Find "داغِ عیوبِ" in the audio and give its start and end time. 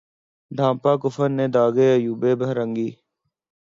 1.55-2.23